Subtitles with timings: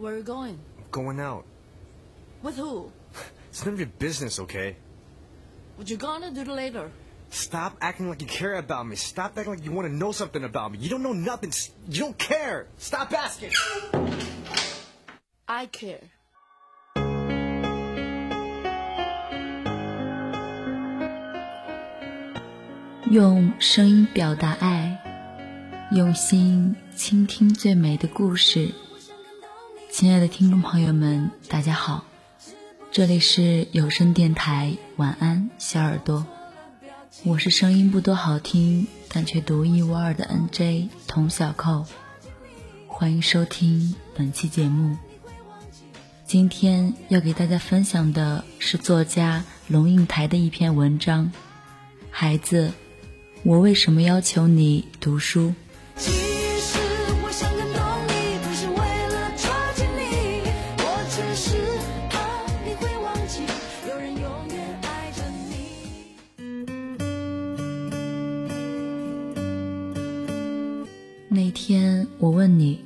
[0.00, 0.58] Where are you going?
[0.90, 1.44] Going out.
[2.42, 2.90] With who?
[3.50, 4.76] It's none of your business, okay?
[5.76, 6.90] What you gonna do later?
[7.30, 8.94] Stop acting like you care about me.
[8.96, 10.78] Stop acting like you want to know something about me.
[10.78, 11.50] You don't know nothing.
[11.50, 12.66] S- You don't care.
[12.78, 13.52] Stop asking.
[15.48, 16.00] I care.
[23.10, 24.98] 用声音表达爱，
[25.92, 28.74] 用心倾听最美的故事。
[30.01, 32.05] 亲爱的听众朋友们，大家好，
[32.91, 36.25] 这里是有声电台晚安小耳朵，
[37.23, 41.85] 我是声音不多好听，但却独一无二的 NJ 童小扣，
[42.87, 44.97] 欢迎收听本期节目。
[46.25, 51.31] 今天要给大家分享的是作家龙应台的一篇文章，
[52.09, 52.71] 孩子。
[53.43, 55.53] 我为什么要求你读书？
[72.21, 72.81] 我问你，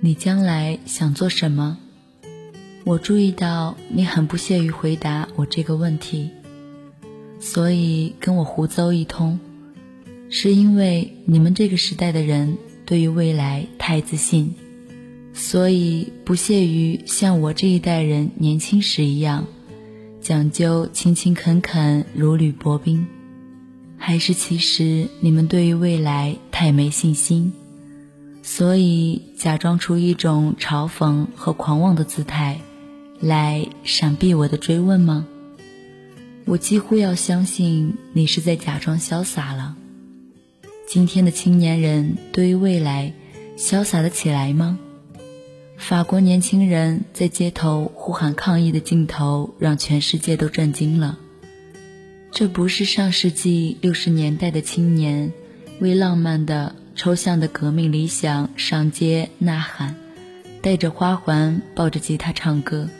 [0.00, 1.78] 你将来想做什么？
[2.82, 6.30] 我注意到你很不屑于回答我这个问题，
[7.38, 9.38] 所以跟我胡诌一通。
[10.30, 14.56] 是因为你们这个时代的人对于未来太自信，
[15.32, 19.46] 所以不屑于像我这一代人年轻时一样
[20.20, 23.06] 讲究勤勤恳恳、如履薄冰，
[23.96, 27.52] 还是其实你们对于未来太没信心，
[28.42, 32.60] 所以假装出一种嘲讽和狂妄的姿态
[33.20, 35.26] 来闪避我的追问吗？
[36.46, 39.76] 我几乎要相信你是在假装潇洒了。
[40.88, 43.12] 今天的青年人对于未来
[43.56, 44.78] 潇洒的起来吗？
[45.76, 51.18] 法国年轻人在街头呼喊抗议的镜头让全世界都震惊了。
[52.32, 55.32] 这不是上世纪六十年代的青年
[55.78, 59.96] 为浪漫的抽象的革命理想上街呐喊，
[60.60, 62.90] 带着花环抱着吉他唱歌。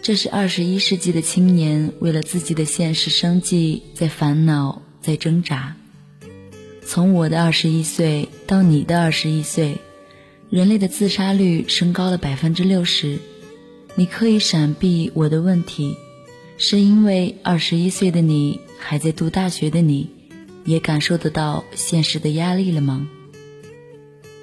[0.00, 5.74] 这是二十一世纪的青年为了自己的现实生计在烦恼，在挣扎。
[6.86, 9.78] 从我的二十一岁到你的二十一岁，
[10.48, 13.18] 人类的自杀率升高了百分之六十。
[13.96, 15.96] 你刻意闪避我的问题，
[16.56, 20.08] 是因为二十一岁的你还在读大学的你，
[20.64, 23.08] 也感受得到现实的压力了吗？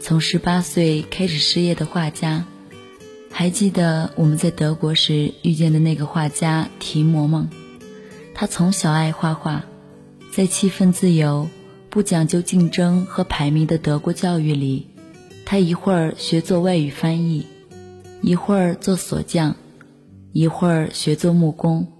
[0.00, 2.44] 从十八岁开始失业的画家，
[3.30, 7.50] 还记得我们在德国时遇见的那个画家提摩吗？
[8.34, 9.64] 他从小爱画画，
[10.30, 11.48] 在气氛自由。
[11.88, 14.88] 不讲究竞争和排名的德国教育里，
[15.46, 17.46] 他一会儿学做外语翻译，
[18.20, 19.56] 一会儿做锁匠，
[20.34, 21.90] 一会儿学做木工。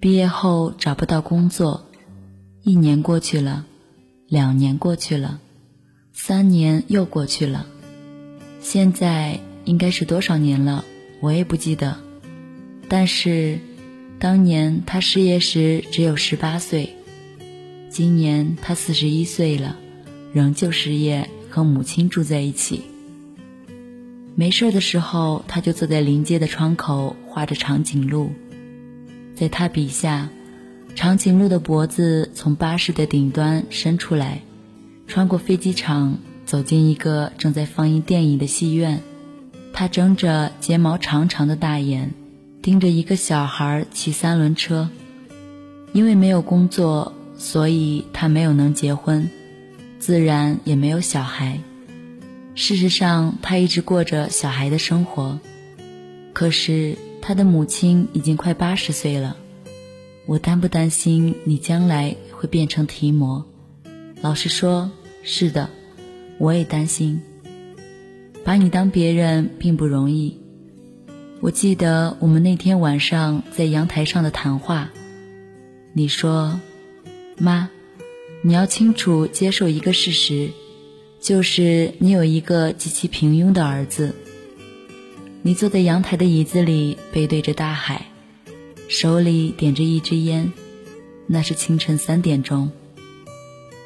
[0.00, 1.85] 毕业后找不到工作，
[2.68, 3.64] 一年过去了，
[4.26, 5.38] 两年过去了，
[6.12, 7.64] 三年又过去了，
[8.60, 10.84] 现在应该是多少年了？
[11.20, 11.96] 我也不记得。
[12.88, 13.60] 但是，
[14.18, 16.96] 当年他失业时只有十八岁。
[17.88, 19.76] 今年他四十一岁了，
[20.32, 22.82] 仍旧失业，和母亲住在一起。
[24.34, 28.32] 没事的时候，他就坐在临街的窗口画着长颈鹿。
[29.36, 30.30] 在他笔下，
[30.96, 34.40] 长颈鹿的脖子从巴士的顶端伸出来，
[35.06, 39.02] 穿过飞机场，走进一个正在放映电影的戏院。
[39.74, 42.14] 他睁着睫毛长长的大眼，
[42.62, 44.88] 盯着一个小孩骑三轮车。
[45.92, 47.12] 因为没有工作。
[47.38, 49.28] 所以他没有能结婚，
[49.98, 51.60] 自然也没有小孩。
[52.54, 55.38] 事实上，他一直过着小孩的生活。
[56.32, 59.36] 可是他的母亲已经快八十岁了。
[60.26, 63.46] 我担不担心你将来会变成提摩？
[64.20, 64.90] 老实说，
[65.22, 65.70] 是的，
[66.38, 67.22] 我也担心。
[68.44, 70.40] 把你当别人并不容易。
[71.40, 74.90] 我记得我们那天晚上在阳台上的谈话，
[75.92, 76.60] 你说。
[77.38, 77.68] 妈，
[78.40, 80.52] 你要清楚接受一个事实，
[81.20, 84.14] 就是你有一个极其平庸的儿子。
[85.42, 88.06] 你坐在阳台的椅子里，背对着大海，
[88.88, 90.52] 手里点着一支烟，
[91.26, 92.70] 那是清晨三点钟。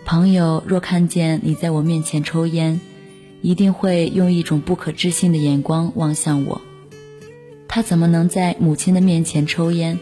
[0.04, 2.80] 朋友若看见你在我面前抽烟，
[3.40, 6.60] 一定会用一种不可置信的眼光望向我。
[7.66, 9.98] 他怎么能在母亲的面前抽烟？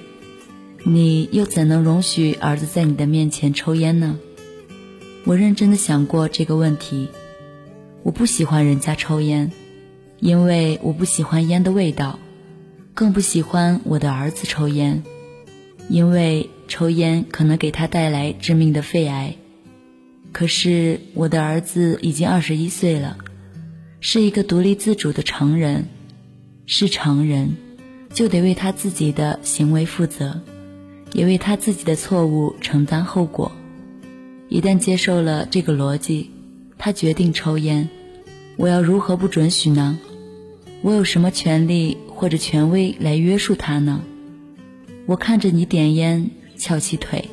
[0.84, 4.18] 你又怎能容许儿子在你的面前抽烟呢？
[5.24, 7.08] 我认真的想过这个问题。
[8.02, 9.52] 我不喜欢人家抽烟，
[10.18, 12.18] 因为我不喜欢烟的味道，
[12.98, 15.04] 更不喜欢我的儿子抽烟，
[15.88, 19.36] 因为抽烟可能给他带来致命的肺癌。
[20.32, 23.16] 可是我的儿子已经二十一岁了，
[24.00, 25.84] 是一个独立自主的成人，
[26.66, 27.54] 是成人，
[28.12, 30.40] 就得为他自己的行为负责，
[31.12, 33.52] 也为他自己的错误承担后果。
[34.48, 36.32] 一旦接受了这个逻辑，
[36.76, 37.88] 他决定抽烟，
[38.56, 40.00] 我要如何不准许呢？
[40.82, 44.02] 我有什么权利或者权威来约束他呢？
[45.06, 47.28] 我看着你点烟，翘起腿，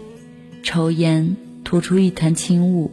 [0.63, 1.36] 抽烟。
[1.65, 2.92] 吐出一团轻雾，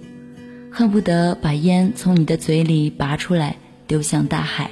[0.71, 3.57] 恨不得把烟从你的嘴里拔出来
[3.87, 4.71] 丢向大海。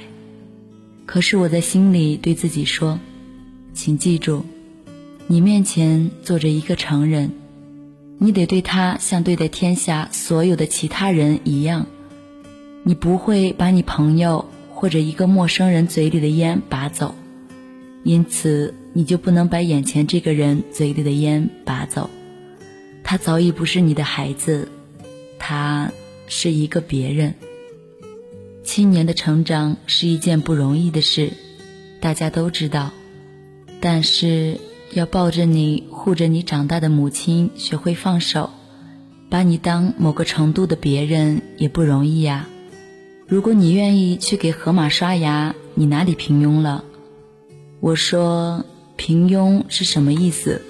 [1.05, 2.99] 可是我在心里对自己说
[3.75, 4.43] ：“请记住，
[5.27, 7.29] 你面前坐着一个成人，
[8.17, 11.85] 你得对他像对待天下所有的其他人一样。
[12.81, 14.49] 你不会把你朋友
[14.81, 17.13] 或者一个陌生人嘴里的烟拔走，
[18.01, 22.09] 因此你就不能把眼前这个人嘴里的烟拔走。”
[23.05, 24.69] 他早已不是你的孩子，
[25.37, 25.91] 他
[26.25, 27.35] 是一个别人。
[28.63, 31.31] 青年的成长是一件不容易的事，
[31.99, 32.89] 大家都知道。
[33.81, 34.57] 但是
[34.93, 38.49] 要抱着你、护着你长大的母亲学会放手，
[39.29, 42.47] 把你当某个程度的别人也不容易呀。
[43.31, 46.83] 如果你愿意去给河马刷牙，你哪里平庸了？
[47.79, 48.65] 我说
[48.97, 50.61] 平庸是什么意思？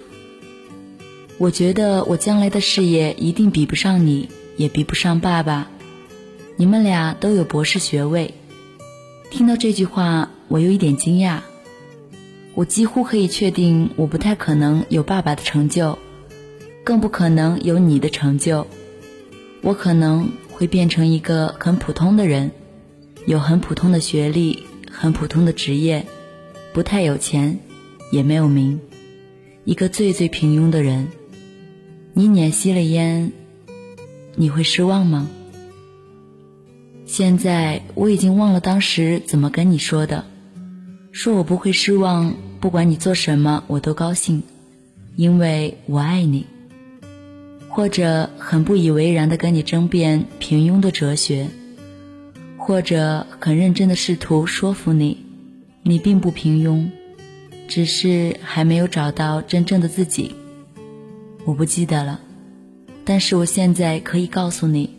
[1.39, 5.71] 我觉得我将来的事业一定比不上你，也比不上爸爸。
[6.55, 8.35] 你们俩都有博士学位。
[9.31, 11.39] 听到这句话，我有一点惊讶。
[12.53, 15.97] 我几乎可以确定，我不太可能有爸爸的成就，
[16.83, 18.67] 更不可能有你的成就。
[19.63, 20.29] 我可能
[20.61, 22.51] 会变成一个很普通的人，
[23.25, 24.59] 有很普通的学历，
[24.91, 26.05] 很普通的职业，
[26.71, 27.57] 不太有钱，
[28.11, 28.79] 也没有名，
[29.65, 31.07] 一个最最平庸的人。
[32.13, 33.31] 你碾熄了烟，
[34.35, 35.27] 你会失望吗？
[37.07, 40.25] 现在我已经忘了当时怎么跟你说的，
[41.11, 44.43] 说我不会失望，不管你做什么我都高兴，
[45.15, 46.45] 因为我爱你。
[47.73, 51.47] 或者很不以为然的跟你争辩平庸的哲学，
[52.57, 55.17] 或者很认真的试图说服你，
[55.81, 56.85] 你并不平庸，
[57.69, 60.35] 只是还没有找到真正的自己。
[61.45, 62.19] 我不记得了，
[63.05, 64.89] 但是我现在可以告诉你，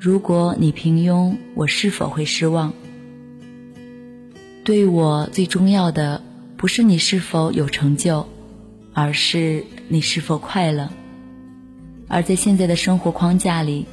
[0.00, 2.72] 如果你平庸，我是否会失望？
[4.64, 6.22] 对我最重要的
[6.56, 8.26] 不是你是否有成就，
[8.94, 10.90] 而是你是否快乐。
[12.12, 13.86] 而在现在的生活框架里，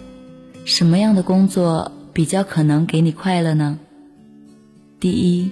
[0.66, 3.80] 什么样的工作比较可能给你快乐呢？
[5.00, 5.52] 第一，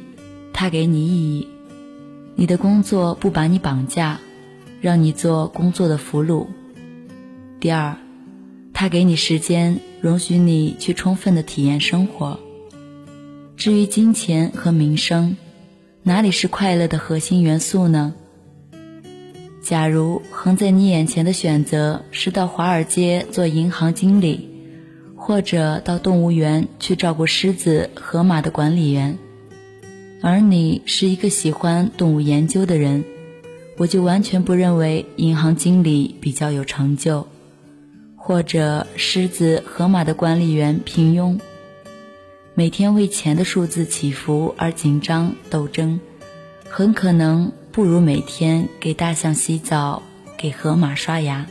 [0.52, 1.48] 它给你意义，
[2.36, 4.20] 你的工作不把你绑架。
[4.80, 6.46] 让你做工作的俘虏。
[7.60, 7.98] 第二，
[8.74, 12.40] 他给你时间，容许你去充分的体验生活。
[13.56, 15.36] 至于金钱和名声，
[16.04, 18.14] 哪里是快乐的核心元素呢？
[19.68, 24.48] 假如横在你眼前的选择是到华尔街做银行经理，
[25.18, 29.18] 或者到动物园去照顾狮子、河马的管理员，
[30.22, 33.04] 而你是一个喜欢动物研究的人。
[33.76, 37.28] 我就完全不认为银行经理比较有成就，
[38.16, 41.42] 或者狮子、河马的管理员平庸，
[42.54, 46.00] 每天为钱的数字起伏而紧张斗争，
[46.70, 50.02] 很可能不如每天给大象洗澡、
[50.36, 51.46] 给河马刷牙。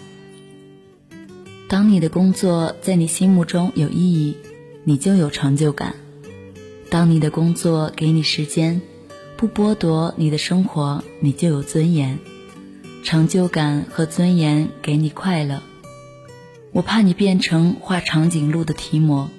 [1.68, 4.36] 当你的工作在你心目中有意义，
[4.82, 5.92] 你就有成就感；
[6.90, 8.82] 当你的工作给你时间。
[9.36, 12.18] 不剥夺你的生活，你就有尊严、
[13.04, 15.62] 成就感和尊严，给你快乐。
[16.72, 19.30] 我怕你变成画长颈鹿的提摩，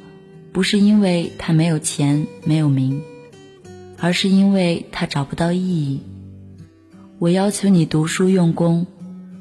[0.53, 3.01] 不是因为他没有钱、没有名，
[3.99, 5.99] 而是因为他找不到意义。
[7.19, 8.85] 我要求你读书用功，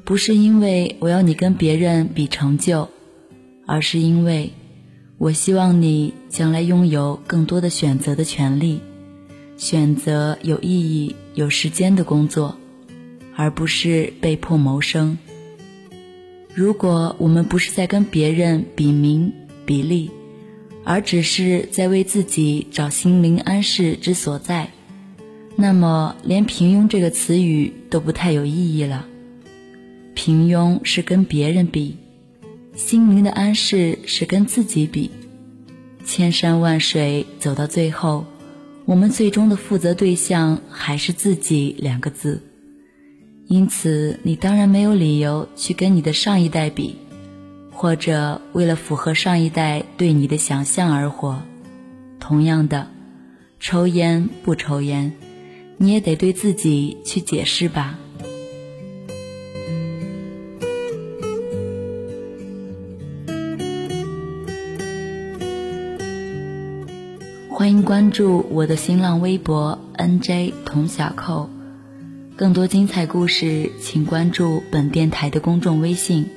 [0.03, 2.89] 不是因为我要你跟别人比成就，
[3.67, 4.51] 而是因为
[5.19, 8.81] 我希望你将来拥有更多的选择的权利。
[9.57, 12.57] 选择有意义、有时间的工作，
[13.35, 15.19] 而不是被迫谋生。
[16.55, 19.31] 如果我们不是在跟别人比名
[19.67, 20.09] 比利，
[20.83, 24.71] 而只是在为自己找心灵安适之所在，
[25.57, 29.05] 那么连平庸这个词语都不太有意义了。
[30.13, 31.97] 平庸是跟别人比，
[32.75, 35.11] 心灵的安适是跟自己比。
[36.05, 38.25] 千山万水走到最后。
[38.85, 42.41] 我们最终的负责对象还是自己两个字。
[43.47, 46.95] 因此，你当然没有理由去跟你的上一代比，
[47.69, 51.41] 或者为了符合上一代对你的想象而活。
[52.17, 52.87] 同样的，
[53.59, 55.11] 抽烟不抽烟，
[55.77, 57.99] 你也得对自己去解释吧。
[67.49, 71.49] 欢迎关注我的新浪微博 NJ 童小扣，
[72.35, 76.27] 更多精彩故事，请关注本电台的公众微信，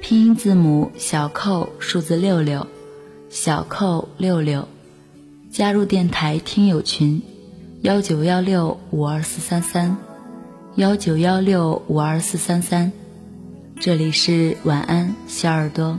[0.00, 2.66] 拼音字母小扣数字六六，
[3.28, 4.68] 小扣六六，
[5.50, 7.22] 加入电台听友群
[7.82, 9.96] 幺九幺六五二四三三，
[10.76, 12.92] 幺九幺六五二四三三，
[13.80, 15.98] 这里是晚安小耳朵，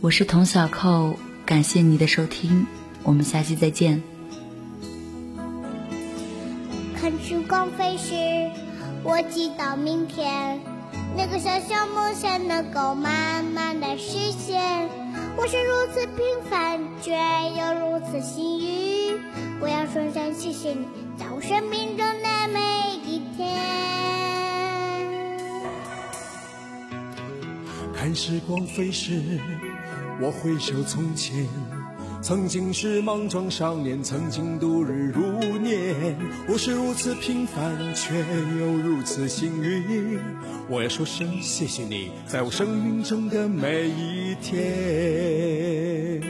[0.00, 1.14] 我是童小扣，
[1.46, 2.66] 感谢你的收听。
[3.04, 4.02] 我们下期再见。
[7.00, 8.50] 看时光飞逝，
[9.04, 10.58] 我祈祷明天
[11.16, 14.88] 那个小小梦想能够慢慢的实现。
[15.36, 18.77] 我是如此平凡，却又如此幸运。
[19.60, 20.86] 我要说声谢谢你，
[21.18, 22.60] 在我生命中的每
[23.04, 23.58] 一天。
[27.92, 29.20] 看时光飞逝，
[30.20, 31.48] 我回首从前。
[32.22, 36.16] 曾经是莽撞少年，曾经度日如年。
[36.48, 38.16] 我是如此平凡，却
[38.60, 40.20] 又如此幸运。
[40.68, 46.20] 我要说声谢谢你，在我生命中的每一天。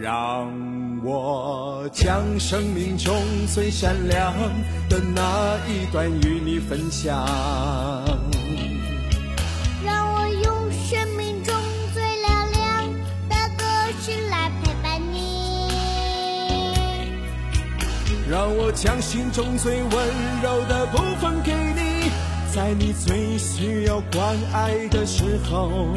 [0.00, 0.50] 让
[1.04, 3.14] 我将生命中
[3.52, 4.34] 最闪亮
[4.88, 7.24] 的那一段与你分享。
[9.84, 11.54] 让我用生命中
[11.94, 12.92] 最嘹亮
[13.28, 13.64] 的歌
[14.00, 15.18] 声来陪伴你。
[18.28, 19.92] 让我将心中最温
[20.42, 22.10] 柔的部分给你，
[22.52, 25.94] 在你最需要关爱的时候。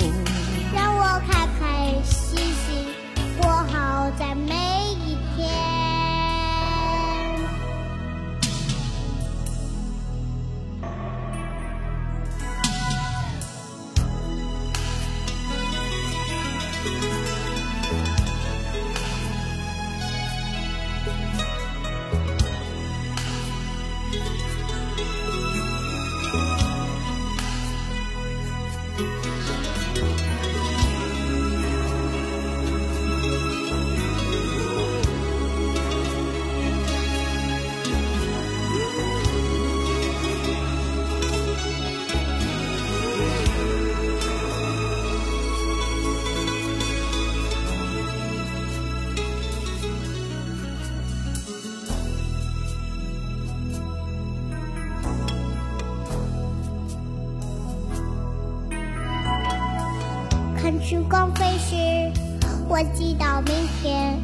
[62.81, 64.17] 我祈祷明天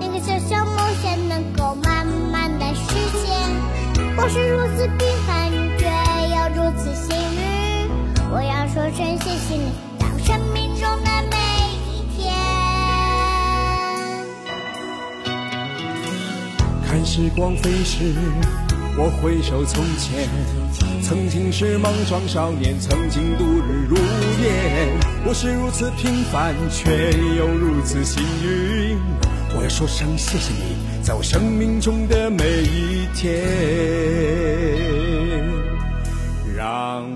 [0.00, 3.30] 那个小小梦想能够慢慢的实现。
[4.16, 5.86] 我是如此平凡，却
[6.34, 7.88] 又如此幸运。
[8.32, 11.36] 我要说声谢谢你，在我生命中的每
[11.86, 12.34] 一天。
[16.84, 18.12] 看时光飞逝，
[18.94, 20.28] 我回首从前，
[21.02, 25.00] 曾经是莽撞少年，曾经度日如年。
[25.24, 28.98] 我是如此平凡，却又如此幸运。
[29.56, 33.42] 我要说声谢谢你，在我生命中的每一天。
[36.54, 37.08] 让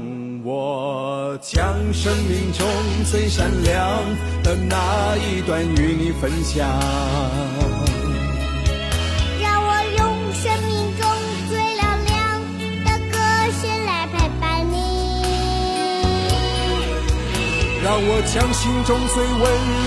[0.43, 2.67] 我将生命中
[3.05, 4.03] 最闪亮
[4.43, 6.67] 的那一段与你分享。
[17.87, 19.43] 让我将心中最温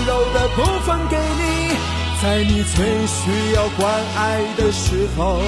[0.06, 1.76] 柔的部分给你，
[2.22, 5.42] 在你最需要关爱的时候。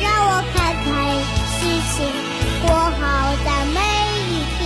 [0.00, 0.88] 让我开开
[1.60, 1.60] 心
[1.92, 1.92] 心
[2.62, 2.98] 过好
[3.44, 3.78] 在每
[4.24, 4.58] 一天。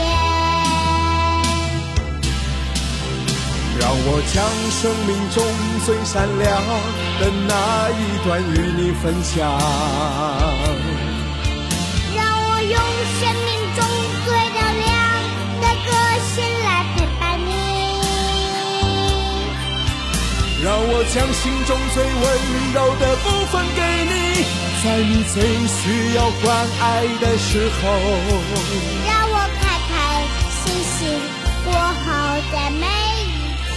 [3.80, 4.38] 让我将
[4.70, 5.42] 生命中
[5.84, 6.46] 最闪亮
[7.18, 9.34] 的那一段与你分享。
[12.14, 12.78] 让我用
[20.64, 22.24] 让我将心中最温
[22.72, 24.12] 柔的部分给你，
[24.82, 25.36] 在你最
[25.68, 26.44] 需要关
[26.80, 26.82] 爱
[27.20, 27.82] 的时候。
[29.06, 29.92] 让我开开
[30.48, 31.20] 心心
[31.66, 32.08] 过好
[32.50, 32.82] 在每
[33.20, 33.28] 一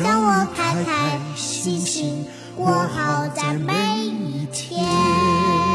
[0.00, 3.74] 让我开开心心过好在每
[4.06, 5.67] 一天。